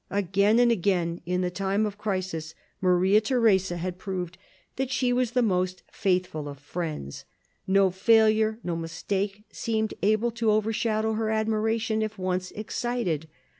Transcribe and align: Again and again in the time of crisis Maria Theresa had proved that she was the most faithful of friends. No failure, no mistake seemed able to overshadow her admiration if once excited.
Again 0.09 0.57
and 0.57 0.71
again 0.71 1.21
in 1.27 1.41
the 1.41 1.51
time 1.51 1.85
of 1.85 1.99
crisis 1.99 2.55
Maria 2.81 3.21
Theresa 3.21 3.77
had 3.77 3.99
proved 3.99 4.39
that 4.77 4.89
she 4.89 5.13
was 5.13 5.33
the 5.33 5.43
most 5.43 5.83
faithful 5.91 6.49
of 6.49 6.57
friends. 6.57 7.23
No 7.67 7.91
failure, 7.91 8.57
no 8.63 8.75
mistake 8.75 9.43
seemed 9.51 9.93
able 10.01 10.31
to 10.31 10.49
overshadow 10.49 11.13
her 11.13 11.29
admiration 11.29 12.01
if 12.01 12.17
once 12.17 12.49
excited. 12.53 13.27